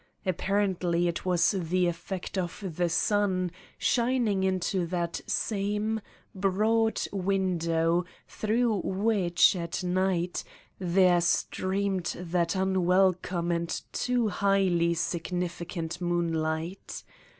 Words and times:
Apparently 0.25 1.07
it 1.07 1.25
was 1.27 1.51
the 1.51 1.85
effect 1.85 2.35
of 2.35 2.63
the 2.75 2.89
sun, 2.89 3.51
shining 3.77 4.43
into 4.43 4.87
that 4.87 5.21
same, 5.27 6.01
broad 6.33 6.99
window 7.13 8.05
through 8.27 8.81
which, 8.83 9.55
at 9.55 9.83
night, 9.83 10.43
there 10.79 11.21
streamed 11.21 12.15
that 12.19 12.55
unwelcome 12.55 13.51
and 13.51 13.79
too 13.91 14.29
highly 14.29 14.95
signifi 14.95 15.67
cant 15.67 16.01
moonlight. 16.01 17.03